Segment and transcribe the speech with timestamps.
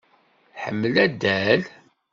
[0.53, 1.61] Tḥemmel addal?